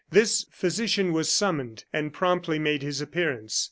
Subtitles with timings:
[0.09, 3.59] This physician was summoned, and promptly made his appearance.